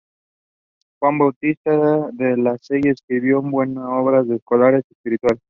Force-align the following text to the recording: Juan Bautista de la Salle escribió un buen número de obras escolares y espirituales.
Juan 0.97 1.19
Bautista 1.19 2.09
de 2.13 2.35
la 2.35 2.57
Salle 2.59 2.89
escribió 2.89 3.39
un 3.39 3.51
buen 3.51 3.75
número 3.75 3.91
de 3.91 4.01
obras 4.25 4.29
escolares 4.31 4.83
y 4.89 4.93
espirituales. 4.93 5.39